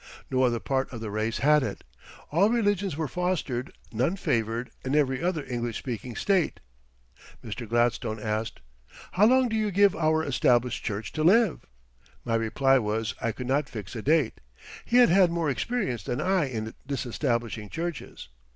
No 0.31 0.41
other 0.41 0.59
part 0.59 0.91
of 0.91 0.99
the 0.99 1.11
race 1.11 1.37
had 1.37 1.61
it. 1.61 1.83
All 2.31 2.49
religions 2.49 2.97
were 2.97 3.07
fostered, 3.07 3.71
none 3.91 4.15
favored, 4.15 4.71
in 4.83 4.95
every 4.95 5.21
other 5.21 5.45
English 5.47 5.77
speaking 5.77 6.15
state. 6.15 6.59
Mr. 7.45 7.69
Gladstone 7.69 8.19
asked: 8.19 8.61
"How 9.11 9.27
long 9.27 9.47
do 9.47 9.55
you 9.55 9.69
give 9.69 9.95
our 9.95 10.23
Established 10.23 10.83
Church 10.83 11.11
to 11.11 11.23
live?" 11.23 11.67
My 12.25 12.33
reply 12.33 12.79
was 12.79 13.13
I 13.21 13.31
could 13.31 13.45
not 13.45 13.69
fix 13.69 13.95
a 13.95 14.01
date; 14.01 14.41
he 14.85 14.97
had 14.97 15.09
had 15.09 15.29
more 15.29 15.51
experience 15.51 16.01
than 16.01 16.19
I 16.19 16.45
in 16.45 16.73
disestablishing 16.87 17.69
churches. 17.69 18.29